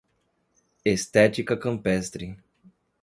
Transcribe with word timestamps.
Estética 0.83 1.55
campestre 1.55 2.35